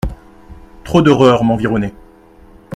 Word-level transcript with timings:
Trop 0.83 1.03
d'horreurs 1.03 1.43
m'environnaient. 1.43 1.93